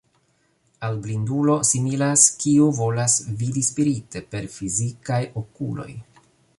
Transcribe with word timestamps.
Al 0.87 0.95
blindulo 1.03 1.57
similas 1.73 2.23
kiu 2.45 2.71
volas 2.79 3.19
vidi 3.43 3.65
spirite 3.71 4.27
per 4.35 4.53
fizikaj 4.59 5.25
okuloj. 5.45 5.91